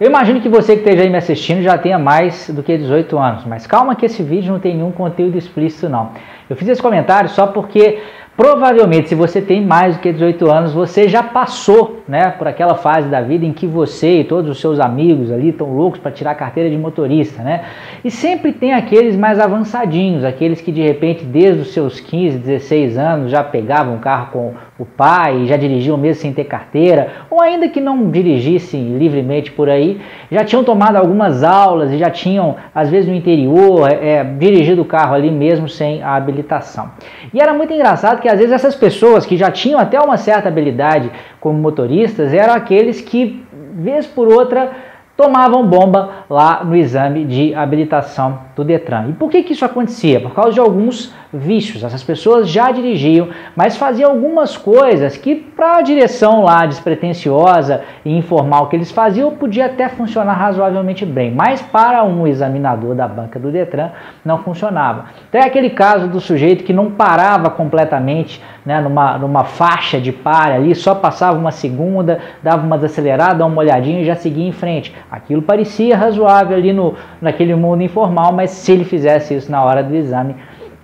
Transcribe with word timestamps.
Eu 0.00 0.06
imagino 0.08 0.40
que 0.40 0.48
você 0.48 0.76
que 0.76 0.80
esteja 0.80 1.02
aí 1.02 1.10
me 1.10 1.18
assistindo 1.18 1.62
já 1.62 1.76
tenha 1.76 1.98
mais 1.98 2.48
do 2.48 2.62
que 2.62 2.76
18 2.78 3.18
anos, 3.18 3.44
mas 3.44 3.66
calma 3.66 3.94
que 3.94 4.06
esse 4.06 4.22
vídeo 4.22 4.50
não 4.50 4.58
tem 4.58 4.74
nenhum 4.74 4.90
conteúdo 4.90 5.36
explícito 5.36 5.90
não. 5.90 6.12
Eu 6.48 6.56
fiz 6.56 6.66
esse 6.68 6.80
comentário 6.80 7.28
só 7.28 7.46
porque 7.46 8.00
Provavelmente, 8.36 9.08
se 9.08 9.14
você 9.14 9.42
tem 9.42 9.64
mais 9.64 9.96
do 9.96 10.00
que 10.00 10.12
18 10.12 10.50
anos, 10.50 10.72
você 10.72 11.08
já 11.08 11.22
passou 11.22 12.00
né, 12.08 12.30
por 12.30 12.48
aquela 12.48 12.74
fase 12.74 13.08
da 13.08 13.20
vida 13.20 13.44
em 13.44 13.52
que 13.52 13.66
você 13.66 14.20
e 14.20 14.24
todos 14.24 14.50
os 14.50 14.60
seus 14.60 14.80
amigos 14.80 15.30
ali 15.30 15.50
estão 15.50 15.72
loucos 15.72 16.00
para 16.00 16.10
tirar 16.10 16.30
a 16.30 16.34
carteira 16.34 16.70
de 16.70 16.76
motorista. 16.76 17.42
Né? 17.42 17.64
E 18.02 18.10
sempre 18.10 18.52
tem 18.52 18.72
aqueles 18.72 19.14
mais 19.14 19.38
avançadinhos, 19.38 20.24
aqueles 20.24 20.60
que 20.60 20.72
de 20.72 20.80
repente, 20.80 21.24
desde 21.24 21.60
os 21.60 21.72
seus 21.72 22.00
15, 22.00 22.38
16 22.38 22.96
anos, 22.96 23.30
já 23.30 23.44
pegavam 23.44 23.96
o 23.96 23.98
carro 23.98 24.30
com 24.32 24.54
o 24.78 24.86
pai, 24.86 25.44
já 25.44 25.58
dirigiam 25.58 25.98
mesmo 25.98 26.22
sem 26.22 26.32
ter 26.32 26.44
carteira, 26.44 27.08
ou 27.30 27.42
ainda 27.42 27.68
que 27.68 27.82
não 27.82 28.10
dirigissem 28.10 28.96
livremente 28.96 29.52
por 29.52 29.68
aí, 29.68 30.00
já 30.32 30.42
tinham 30.42 30.64
tomado 30.64 30.96
algumas 30.96 31.44
aulas 31.44 31.92
e 31.92 31.98
já 31.98 32.08
tinham, 32.08 32.56
às 32.74 32.88
vezes 32.88 33.06
no 33.06 33.14
interior, 33.14 33.86
é, 33.90 34.24
dirigido 34.24 34.80
o 34.80 34.86
carro 34.86 35.14
ali 35.14 35.30
mesmo 35.30 35.68
sem 35.68 36.02
a 36.02 36.14
habilitação. 36.14 36.92
E 37.34 37.38
era 37.38 37.52
muito 37.52 37.74
engraçado 37.74 38.19
que 38.20 38.28
às 38.28 38.38
vezes 38.38 38.52
essas 38.52 38.74
pessoas 38.74 39.26
que 39.26 39.36
já 39.36 39.50
tinham 39.50 39.80
até 39.80 40.00
uma 40.00 40.16
certa 40.16 40.48
habilidade 40.48 41.10
como 41.40 41.58
motoristas 41.58 42.32
eram 42.32 42.54
aqueles 42.54 43.00
que, 43.00 43.44
vez 43.74 44.06
por 44.06 44.28
outra, 44.28 44.70
tomavam 45.16 45.66
bomba 45.66 46.19
lá 46.30 46.62
no 46.62 46.76
exame 46.76 47.24
de 47.24 47.52
habilitação 47.52 48.38
do 48.54 48.62
Detran. 48.62 49.08
E 49.08 49.12
por 49.14 49.28
que, 49.28 49.42
que 49.42 49.52
isso 49.52 49.64
acontecia? 49.64 50.20
Por 50.20 50.32
causa 50.32 50.52
de 50.52 50.60
alguns 50.60 51.12
vícios. 51.32 51.82
Essas 51.82 52.02
pessoas 52.02 52.48
já 52.48 52.70
dirigiam, 52.70 53.28
mas 53.56 53.76
faziam 53.76 54.10
algumas 54.10 54.56
coisas 54.56 55.16
que 55.16 55.34
para 55.34 55.76
a 55.76 55.82
direção 55.82 56.42
lá 56.42 56.66
despretensiosa 56.66 57.82
e 58.04 58.16
informal 58.16 58.68
que 58.68 58.76
eles 58.76 58.90
faziam 58.90 59.34
podia 59.36 59.66
até 59.66 59.88
funcionar 59.88 60.34
razoavelmente 60.34 61.06
bem, 61.06 61.32
mas 61.32 61.62
para 61.62 62.02
um 62.04 62.26
examinador 62.26 62.94
da 62.94 63.06
banca 63.06 63.38
do 63.38 63.50
Detran 63.50 63.90
não 64.24 64.38
funcionava. 64.38 65.06
Então 65.28 65.40
é 65.40 65.44
aquele 65.44 65.70
caso 65.70 66.08
do 66.08 66.20
sujeito 66.20 66.64
que 66.64 66.72
não 66.72 66.90
parava 66.90 67.50
completamente 67.50 68.42
né, 68.66 68.80
numa, 68.80 69.16
numa 69.18 69.44
faixa 69.44 70.00
de 70.00 70.12
pare 70.12 70.52
ali, 70.52 70.74
só 70.74 70.94
passava 70.94 71.38
uma 71.38 71.50
segunda, 71.50 72.18
dava 72.42 72.66
uma 72.66 72.76
desacelerada, 72.76 73.46
uma 73.46 73.60
olhadinha 73.60 74.00
e 74.00 74.04
já 74.04 74.16
seguia 74.16 74.46
em 74.46 74.52
frente. 74.52 74.94
Aquilo 75.10 75.42
parecia 75.42 75.96
razoável 75.96 76.19
ali 76.26 76.72
no, 76.72 76.94
naquele 77.20 77.54
mundo 77.54 77.82
informal, 77.82 78.32
mas 78.32 78.50
se 78.50 78.72
ele 78.72 78.84
fizesse 78.84 79.34
isso 79.34 79.50
na 79.50 79.64
hora 79.64 79.82
do 79.82 79.94
exame, 79.94 80.36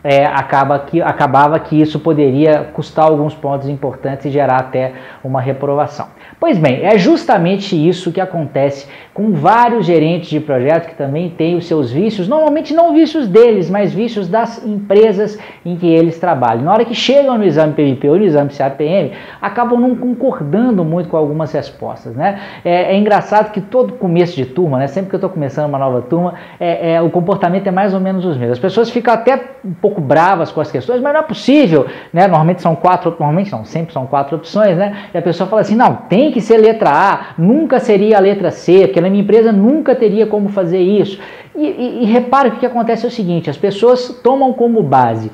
é, 0.07 0.25
acaba 0.25 0.79
que, 0.79 1.03
acabava 1.03 1.59
que 1.59 1.81
isso 1.81 1.99
poderia 1.99 2.69
custar 2.73 3.07
alguns 3.07 3.35
pontos 3.35 3.69
importantes 3.69 4.25
e 4.25 4.31
gerar 4.31 4.59
até 4.59 4.93
uma 5.25 5.41
reprovação. 5.41 6.07
Pois 6.39 6.59
bem, 6.59 6.85
é 6.85 6.97
justamente 6.97 7.75
isso 7.75 8.13
que 8.13 8.21
acontece 8.21 8.87
com 9.13 9.33
vários 9.33 9.85
gerentes 9.85 10.29
de 10.29 10.39
projetos 10.39 10.91
que 10.91 10.95
também 10.95 11.31
têm 11.31 11.57
os 11.57 11.67
seus 11.67 11.91
vícios, 11.91 12.29
normalmente 12.29 12.73
não 12.73 12.93
vícios 12.93 13.27
deles, 13.27 13.69
mas 13.69 13.93
vícios 13.93 14.29
das 14.29 14.65
empresas 14.65 15.39
em 15.65 15.75
que 15.77 15.87
eles 15.87 16.21
trabalham. 16.21 16.63
Na 16.63 16.73
hora 16.73 16.85
que 16.85 16.95
chegam 16.95 17.37
no 17.37 17.45
exame 17.45 17.73
PVP 17.73 18.09
ou 18.09 18.17
no 18.17 18.25
exame 18.25 18.51
CAPM, 18.51 19.13
acabam 19.41 19.81
não 19.81 19.97
concordando 19.97 20.85
muito 20.85 21.09
com 21.09 21.17
algumas 21.17 21.51
respostas. 21.53 22.15
Né? 22.15 22.39
É, 22.65 22.95
é 22.95 22.97
engraçado 22.97 23.51
que 23.51 23.61
todo 23.61 23.95
começo 23.95 24.37
de 24.37 24.47
turma, 24.47 24.79
né, 24.79 24.87
sempre 24.87 25.11
que 25.11 25.17
eu 25.17 25.19
estou 25.19 25.31
começando 25.31 25.69
uma 25.69 25.79
nova 25.79 26.03
turma, 26.03 26.35
é, 26.61 26.93
é, 26.93 27.03
o 27.03 27.11
comportamento 27.11 27.67
é 27.67 27.73
mais 27.73 27.93
ou 27.93 27.99
menos 27.99 28.25
os 28.25 28.37
mesmos. 28.37 28.59
As 28.59 28.63
pessoas 28.63 28.91
ficam 28.91 29.13
até 29.13 29.43
um 29.65 29.73
pouco 29.73 29.96
bravas 30.01 30.51
com 30.53 30.61
as 30.61 30.71
questões, 30.71 31.01
mas 31.01 31.13
não 31.13 31.21
é 31.21 31.23
possível. 31.23 31.87
Né? 32.13 32.27
Normalmente 32.27 32.63
são 32.63 32.75
quatro, 32.75 33.11
normalmente 33.11 33.53
não, 33.53 33.65
sempre 33.65 33.93
são 33.93 34.07
quatro 34.07 34.37
opções, 34.37 34.77
né? 34.77 35.09
e 35.13 35.19
a 35.19 35.23
pessoa 35.23 35.49
fala 35.49 35.63
assim, 35.63 35.77
não, 35.77 35.95
tem 35.95 36.31
que 36.33 36.41
ser 36.41 36.59
letra 36.59 36.91
A, 36.91 37.27
nunca 37.39 37.81
seria 37.81 38.17
a 38.17 38.21
letra 38.21 38.51
C, 38.51 38.87
porque 38.87 39.01
na 39.01 39.09
minha 39.09 39.23
empresa 39.23 39.53
nunca 39.53 39.95
teria 39.95 40.27
como 40.27 40.49
fazer 40.49 40.81
isso. 40.81 41.21
E, 41.55 41.67
e, 41.67 42.03
e 42.03 42.05
repare 42.07 42.51
que 42.51 42.57
o 42.57 42.61
que 42.61 42.67
acontece 42.67 43.05
é 43.05 43.09
o 43.09 43.11
seguinte: 43.11 43.49
as 43.49 43.57
pessoas 43.57 44.21
tomam 44.23 44.53
como 44.53 44.83
base 44.83 45.31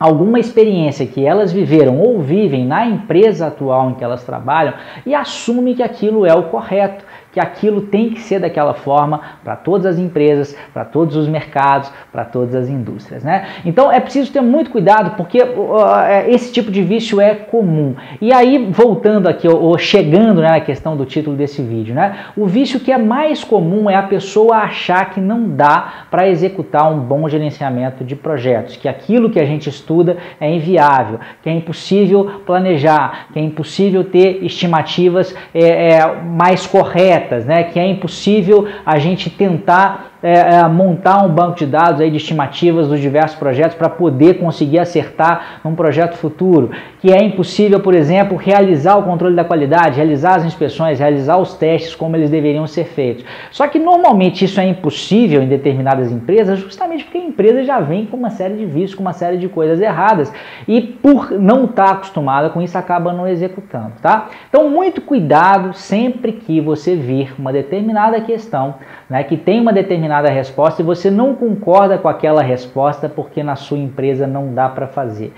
alguma 0.00 0.40
experiência 0.40 1.06
que 1.06 1.26
elas 1.26 1.52
viveram 1.52 2.00
ou 2.00 2.22
vivem 2.22 2.64
na 2.64 2.86
empresa 2.86 3.48
atual 3.48 3.90
em 3.90 3.94
que 3.94 4.02
elas 4.02 4.24
trabalham 4.24 4.72
e 5.04 5.14
assumem 5.14 5.74
que 5.74 5.82
aquilo 5.82 6.24
é 6.24 6.34
o 6.34 6.44
correto 6.44 7.04
que 7.32 7.38
aquilo 7.38 7.82
tem 7.82 8.10
que 8.10 8.20
ser 8.20 8.40
daquela 8.40 8.74
forma 8.74 9.20
para 9.44 9.56
todas 9.56 9.86
as 9.86 9.98
empresas, 9.98 10.56
para 10.72 10.84
todos 10.84 11.16
os 11.16 11.28
mercados, 11.28 11.90
para 12.10 12.24
todas 12.24 12.54
as 12.54 12.68
indústrias. 12.68 13.22
Né? 13.22 13.46
Então 13.64 13.90
é 13.90 14.00
preciso 14.00 14.32
ter 14.32 14.40
muito 14.40 14.70
cuidado 14.70 15.16
porque 15.16 15.42
uh, 15.42 16.28
esse 16.28 16.52
tipo 16.52 16.70
de 16.70 16.82
vício 16.82 17.20
é 17.20 17.34
comum. 17.34 17.94
E 18.20 18.32
aí, 18.32 18.68
voltando 18.70 19.28
aqui, 19.28 19.46
ou 19.46 19.78
chegando 19.78 20.40
né, 20.40 20.48
na 20.48 20.60
questão 20.60 20.96
do 20.96 21.04
título 21.04 21.36
desse 21.36 21.62
vídeo, 21.62 21.94
né? 21.94 22.26
o 22.36 22.46
vício 22.46 22.80
que 22.80 22.90
é 22.90 22.98
mais 22.98 23.44
comum 23.44 23.88
é 23.88 23.94
a 23.94 24.02
pessoa 24.02 24.56
achar 24.56 25.10
que 25.10 25.20
não 25.20 25.48
dá 25.50 26.06
para 26.10 26.28
executar 26.28 26.92
um 26.92 26.98
bom 26.98 27.28
gerenciamento 27.28 28.04
de 28.04 28.16
projetos, 28.16 28.76
que 28.76 28.88
aquilo 28.88 29.30
que 29.30 29.38
a 29.38 29.44
gente 29.44 29.68
estuda 29.68 30.16
é 30.40 30.52
inviável, 30.52 31.20
que 31.42 31.48
é 31.48 31.52
impossível 31.52 32.40
planejar, 32.44 33.28
que 33.32 33.38
é 33.38 33.42
impossível 33.42 34.04
ter 34.04 34.44
estimativas 34.44 35.34
é, 35.54 35.92
é, 35.92 36.22
mais 36.22 36.66
corretas 36.66 37.19
né, 37.44 37.64
que 37.64 37.78
é 37.78 37.86
impossível 37.86 38.66
a 38.84 38.98
gente 38.98 39.28
tentar 39.30 40.09
é, 40.22 40.56
é, 40.56 40.68
montar 40.68 41.24
um 41.24 41.28
banco 41.28 41.56
de 41.56 41.66
dados 41.66 42.00
aí 42.00 42.10
de 42.10 42.18
estimativas 42.18 42.88
dos 42.88 43.00
diversos 43.00 43.38
projetos 43.38 43.76
para 43.76 43.88
poder 43.88 44.34
conseguir 44.34 44.78
acertar 44.78 45.60
num 45.64 45.74
projeto 45.74 46.16
futuro, 46.16 46.70
que 47.00 47.10
é 47.10 47.22
impossível, 47.22 47.80
por 47.80 47.94
exemplo, 47.94 48.36
realizar 48.36 48.96
o 48.96 49.02
controle 49.02 49.34
da 49.34 49.44
qualidade, 49.44 49.96
realizar 49.96 50.36
as 50.36 50.44
inspeções, 50.44 50.98
realizar 50.98 51.38
os 51.38 51.54
testes 51.54 51.94
como 51.94 52.16
eles 52.16 52.28
deveriam 52.28 52.66
ser 52.66 52.84
feitos. 52.84 53.24
Só 53.50 53.66
que 53.66 53.78
normalmente 53.78 54.44
isso 54.44 54.60
é 54.60 54.66
impossível 54.66 55.42
em 55.42 55.48
determinadas 55.48 56.12
empresas, 56.12 56.58
justamente 56.58 57.04
porque 57.04 57.18
a 57.18 57.22
empresa 57.22 57.64
já 57.64 57.80
vem 57.80 58.04
com 58.04 58.16
uma 58.16 58.30
série 58.30 58.54
de 58.54 58.66
vícios, 58.66 58.94
com 58.94 59.02
uma 59.02 59.14
série 59.14 59.38
de 59.38 59.48
coisas 59.48 59.80
erradas 59.80 60.32
e 60.68 60.80
por 60.80 61.30
não 61.30 61.64
estar 61.64 61.86
tá 61.86 61.92
acostumada 61.92 62.50
com 62.50 62.60
isso 62.60 62.76
acaba 62.76 63.12
não 63.12 63.26
executando, 63.26 63.92
tá? 64.02 64.28
Então 64.48 64.68
muito 64.68 65.00
cuidado 65.00 65.72
sempre 65.72 66.32
que 66.32 66.60
você 66.60 66.94
vir 66.94 67.34
uma 67.38 67.52
determinada 67.52 68.20
questão, 68.20 68.74
né, 69.08 69.24
que 69.24 69.36
tem 69.36 69.60
uma 69.60 69.72
determinada 69.72 70.09
determinada 70.10 70.28
resposta 70.28 70.82
e 70.82 70.84
você 70.84 71.10
não 71.10 71.34
concorda 71.34 71.96
com 71.96 72.08
aquela 72.08 72.42
resposta 72.42 73.08
porque 73.08 73.42
na 73.42 73.54
sua 73.54 73.78
empresa 73.78 74.26
não 74.26 74.52
dá 74.52 74.68
para 74.68 74.88
fazer. 74.88 75.32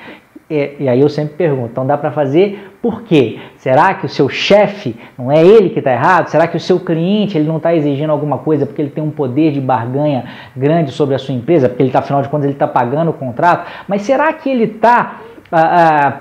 E, 0.48 0.76
e, 0.80 0.88
aí 0.88 1.00
eu 1.00 1.08
sempre 1.08 1.34
pergunto, 1.34 1.70
então 1.72 1.86
dá 1.86 1.96
para 1.96 2.10
fazer 2.10 2.72
por 2.82 3.02
quê? 3.02 3.38
Será 3.56 3.94
que 3.94 4.06
o 4.06 4.08
seu 4.08 4.28
chefe 4.28 4.96
não 5.16 5.30
é 5.30 5.42
ele 5.42 5.70
que 5.70 5.78
está 5.78 5.92
errado? 5.92 6.28
Será 6.28 6.46
que 6.46 6.56
o 6.56 6.60
seu 6.60 6.80
cliente 6.80 7.38
ele 7.38 7.46
não 7.46 7.58
está 7.58 7.74
exigindo 7.74 8.10
alguma 8.10 8.38
coisa 8.38 8.66
porque 8.66 8.82
ele 8.82 8.90
tem 8.90 9.02
um 9.02 9.10
poder 9.10 9.52
de 9.52 9.60
barganha 9.60 10.24
grande 10.56 10.90
sobre 10.90 11.14
a 11.14 11.18
sua 11.18 11.34
empresa? 11.34 11.68
Porque 11.68 11.82
ele 11.82 11.88
está, 11.90 12.00
afinal 12.00 12.22
de 12.22 12.28
contas, 12.28 12.44
ele 12.44 12.54
está 12.54 12.66
pagando 12.66 13.10
o 13.10 13.14
contrato? 13.14 13.70
Mas 13.86 14.02
será 14.02 14.32
que 14.32 14.50
ele 14.50 14.64
está 14.64 15.20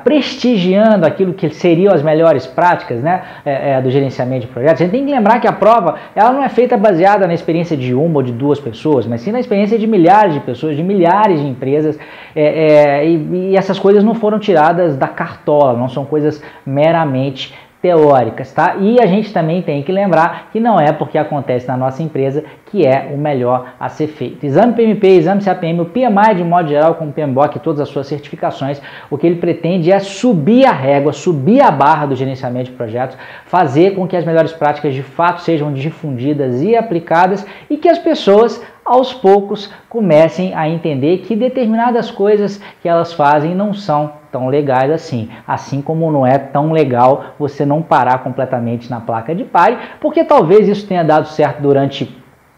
prestigiando 0.03 1.05
aquilo 1.05 1.33
que 1.33 1.49
seriam 1.49 1.93
as 1.93 2.03
melhores 2.03 2.45
práticas 2.45 3.01
né, 3.01 3.23
é, 3.45 3.71
é, 3.71 3.81
do 3.81 3.89
gerenciamento 3.89 4.45
de 4.45 4.51
projetos. 4.51 4.81
A 4.81 4.83
gente 4.83 4.91
tem 4.91 5.05
que 5.05 5.11
lembrar 5.11 5.39
que 5.39 5.47
a 5.47 5.53
prova 5.53 5.95
ela 6.13 6.33
não 6.33 6.43
é 6.43 6.49
feita 6.49 6.75
baseada 6.75 7.25
na 7.25 7.33
experiência 7.33 7.77
de 7.77 7.93
uma 7.93 8.17
ou 8.17 8.23
de 8.23 8.33
duas 8.33 8.59
pessoas, 8.59 9.07
mas 9.07 9.21
sim 9.21 9.31
na 9.31 9.39
experiência 9.39 9.79
de 9.79 9.87
milhares 9.87 10.33
de 10.33 10.41
pessoas, 10.41 10.75
de 10.75 10.83
milhares 10.83 11.39
de 11.39 11.47
empresas, 11.47 11.97
é, 12.35 12.99
é 12.99 13.07
e, 13.07 13.51
e 13.51 13.57
essas 13.57 13.79
coisas 13.79 14.03
não 14.03 14.13
foram 14.13 14.37
tiradas 14.37 14.97
da 14.97 15.07
cartola, 15.07 15.77
não 15.77 15.87
são 15.87 16.03
coisas 16.03 16.43
meramente 16.65 17.53
teóricas, 17.81 18.51
tá? 18.53 18.75
E 18.79 19.01
a 19.01 19.07
gente 19.07 19.33
também 19.33 19.61
tem 19.61 19.81
que 19.81 19.91
lembrar 19.91 20.49
que 20.51 20.59
não 20.59 20.79
é 20.79 20.91
porque 20.91 21.17
acontece 21.17 21.67
na 21.67 21.75
nossa 21.75 22.03
empresa 22.03 22.43
que 22.67 22.85
é 22.85 23.11
o 23.11 23.17
melhor 23.17 23.73
a 23.79 23.89
ser 23.89 24.07
feito. 24.07 24.45
Exame 24.45 24.73
PMP, 24.73 25.07
exame 25.07 25.43
CAPM, 25.43 25.81
o 25.81 25.85
PMI 25.85 26.35
de 26.35 26.43
modo 26.43 26.69
geral, 26.69 26.95
com 26.95 27.09
o 27.09 27.11
PMBOK 27.11 27.57
e 27.57 27.59
todas 27.59 27.81
as 27.81 27.89
suas 27.89 28.07
certificações, 28.07 28.79
o 29.09 29.17
que 29.17 29.25
ele 29.25 29.37
pretende 29.37 29.91
é 29.91 29.99
subir 29.99 30.65
a 30.65 30.71
régua, 30.71 31.11
subir 31.11 31.61
a 31.61 31.71
barra 31.71 32.05
do 32.05 32.15
gerenciamento 32.15 32.69
de 32.69 32.77
projetos, 32.77 33.17
fazer 33.45 33.95
com 33.95 34.07
que 34.07 34.15
as 34.15 34.25
melhores 34.25 34.53
práticas 34.53 34.93
de 34.93 35.01
fato 35.01 35.41
sejam 35.41 35.73
difundidas 35.73 36.61
e 36.61 36.75
aplicadas 36.75 37.45
e 37.69 37.77
que 37.77 37.89
as 37.89 37.97
pessoas 37.97 38.63
aos 38.85 39.13
poucos 39.13 39.71
comecem 39.89 40.53
a 40.53 40.69
entender 40.69 41.19
que 41.19 41.35
determinadas 41.35 42.11
coisas 42.11 42.61
que 42.81 42.87
elas 42.87 43.11
fazem 43.13 43.55
não 43.55 43.73
são 43.73 44.20
tão 44.31 44.47
legais 44.47 44.91
assim. 44.91 45.29
Assim 45.47 45.81
como 45.81 46.11
não 46.11 46.25
é 46.25 46.37
tão 46.37 46.71
legal 46.71 47.35
você 47.37 47.65
não 47.65 47.81
parar 47.81 48.19
completamente 48.19 48.89
na 48.89 49.01
placa 49.01 49.35
de 49.35 49.43
pare, 49.43 49.77
porque 49.99 50.23
talvez 50.23 50.67
isso 50.67 50.87
tenha 50.87 51.03
dado 51.03 51.27
certo 51.27 51.61
durante 51.61 52.17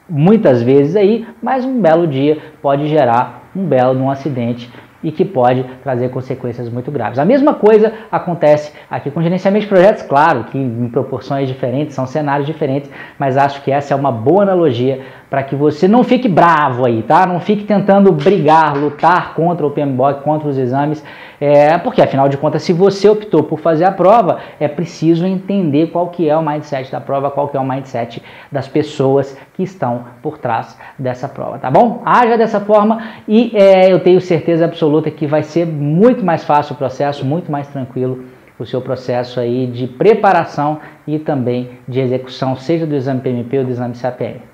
muitas 0.09 0.61
vezes 0.61 0.95
aí, 0.95 1.25
mas 1.41 1.65
um 1.65 1.81
belo 1.81 2.05
dia 2.07 2.37
pode 2.61 2.87
gerar 2.87 3.43
um 3.55 3.65
belo 3.65 3.99
um 3.99 4.09
acidente 4.09 4.71
e 5.03 5.11
que 5.11 5.25
pode 5.25 5.63
trazer 5.83 6.09
consequências 6.09 6.69
muito 6.69 6.89
graves. 6.89 7.19
A 7.19 7.25
mesma 7.25 7.53
coisa 7.53 7.91
acontece 8.09 8.71
aqui 8.89 9.11
com 9.11 9.21
gerenciamento 9.21 9.65
de 9.65 9.69
projetos, 9.69 10.03
claro 10.03 10.45
que 10.45 10.57
em 10.57 10.87
proporções 10.87 11.47
diferentes, 11.47 11.93
são 11.93 12.07
cenários 12.07 12.47
diferentes, 12.47 12.89
mas 13.19 13.37
acho 13.37 13.61
que 13.63 13.71
essa 13.71 13.93
é 13.93 13.97
uma 13.97 14.11
boa 14.11 14.43
analogia 14.43 15.01
para 15.33 15.41
que 15.41 15.55
você 15.55 15.87
não 15.87 16.03
fique 16.03 16.29
bravo 16.29 16.85
aí, 16.85 17.01
tá? 17.01 17.25
Não 17.25 17.39
fique 17.39 17.63
tentando 17.63 18.11
brigar, 18.11 18.77
lutar 18.77 19.33
contra 19.33 19.65
o 19.65 19.71
PMBOK, 19.71 20.21
contra 20.21 20.47
os 20.47 20.59
exames, 20.59 21.03
é, 21.41 21.75
porque 21.79 22.03
afinal 22.03 22.29
de 22.29 22.37
contas, 22.37 22.61
se 22.61 22.71
você 22.71 23.09
optou 23.09 23.41
por 23.41 23.59
fazer 23.59 23.85
a 23.85 23.91
prova, 23.91 24.37
é 24.59 24.67
preciso 24.67 25.25
entender 25.25 25.87
qual 25.87 26.09
que 26.09 26.29
é 26.29 26.37
o 26.37 26.45
mindset 26.45 26.91
da 26.91 27.01
prova, 27.01 27.31
qual 27.31 27.47
que 27.47 27.57
é 27.57 27.59
o 27.59 27.67
mindset 27.67 28.21
das 28.51 28.67
pessoas 28.67 29.35
que 29.55 29.63
estão 29.63 30.03
por 30.21 30.37
trás 30.37 30.77
dessa 30.99 31.27
prova, 31.27 31.57
tá 31.57 31.71
bom? 31.71 32.03
Haja 32.05 32.37
dessa 32.37 32.59
forma 32.59 33.01
e 33.27 33.53
é, 33.55 33.91
eu 33.91 34.01
tenho 34.01 34.21
certeza 34.21 34.65
absoluta 34.65 35.09
que 35.09 35.25
vai 35.25 35.41
ser 35.41 35.65
muito 35.65 36.23
mais 36.23 36.43
fácil 36.43 36.75
o 36.75 36.77
processo, 36.77 37.25
muito 37.25 37.51
mais 37.51 37.67
tranquilo 37.69 38.23
o 38.59 38.67
seu 38.67 38.83
processo 38.83 39.39
aí 39.39 39.65
de 39.65 39.87
preparação 39.87 40.79
e 41.07 41.17
também 41.17 41.71
de 41.87 41.99
execução, 41.99 42.55
seja 42.55 42.85
do 42.85 42.93
exame 42.93 43.19
PMP 43.19 43.57
ou 43.57 43.65
do 43.65 43.71
exame 43.71 43.95
CAPM. 43.95 44.52